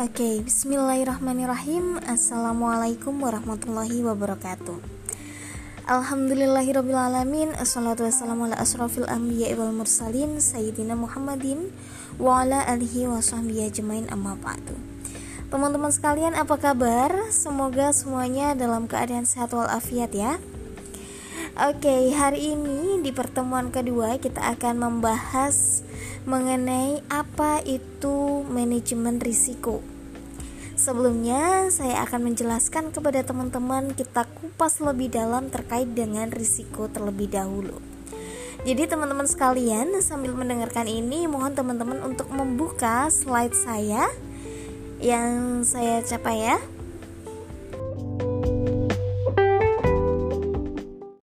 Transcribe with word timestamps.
Oke, 0.00 0.40
bismillahirrahmanirrahim. 0.40 2.00
Assalamualaikum 2.08 3.20
warahmatullahi 3.20 4.00
wabarakatuh. 4.00 4.80
Alhamdulillahirrabbilalamin. 5.84 7.52
Assalatu 7.60 8.08
wassalamu 8.08 8.48
ala 8.48 8.56
asrafil 8.56 9.04
anbiya 9.04 9.52
wal 9.60 9.76
mursalin 9.76 10.40
Sayyidina 10.40 10.96
Muhammadin 10.96 11.68
Wa 12.16 12.48
ala 12.48 12.64
alihi 12.64 13.12
wa 13.12 13.20
sahbihi 13.20 13.68
ajmain 13.68 14.08
amma 14.08 14.40
ba'du. 14.40 14.72
Teman-teman 15.52 15.92
sekalian 15.92 16.32
apa 16.32 16.56
kabar? 16.56 17.12
Semoga 17.28 17.92
semuanya 17.92 18.56
dalam 18.56 18.88
keadaan 18.88 19.28
sehat 19.28 19.52
walafiat 19.52 20.16
ya. 20.16 20.40
Oke, 21.60 22.08
hari 22.16 22.56
ini 22.56 23.04
di 23.04 23.12
pertemuan 23.12 23.68
kedua 23.68 24.16
kita 24.16 24.48
akan 24.56 24.80
membahas 24.80 25.84
mengenai 26.28 27.00
apa 27.08 27.64
itu 27.64 28.44
manajemen 28.44 29.16
risiko. 29.20 29.80
Sebelumnya, 30.80 31.68
saya 31.68 32.00
akan 32.08 32.32
menjelaskan 32.32 32.88
kepada 32.88 33.20
teman-teman 33.20 33.92
kita 33.92 34.24
kupas 34.24 34.80
lebih 34.80 35.12
dalam 35.12 35.52
terkait 35.52 35.92
dengan 35.92 36.32
risiko 36.32 36.88
terlebih 36.88 37.28
dahulu. 37.28 37.76
Jadi 38.64 38.88
teman-teman 38.88 39.28
sekalian, 39.28 40.00
sambil 40.00 40.32
mendengarkan 40.32 40.88
ini, 40.88 41.28
mohon 41.28 41.52
teman-teman 41.52 42.00
untuk 42.04 42.32
membuka 42.32 43.08
slide 43.12 43.56
saya 43.56 44.08
yang 45.00 45.60
saya 45.64 46.04
capai 46.04 46.48
ya. 46.48 46.56